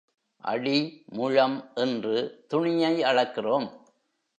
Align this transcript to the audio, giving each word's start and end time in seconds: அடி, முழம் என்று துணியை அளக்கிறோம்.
அடி, 0.37 1.05
முழம் 1.05 1.71
என்று 1.75 2.45
துணியை 2.47 3.03
அளக்கிறோம். 3.03 3.69